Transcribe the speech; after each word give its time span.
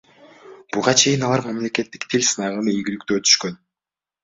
Буга 0.77 0.93
чейин 1.01 1.25
алар 1.27 1.43
мамлекеттик 1.49 2.09
тил 2.15 2.27
сынагынан 2.31 2.73
ийгиликтүү 2.75 3.21
өтүшкөн. 3.23 3.57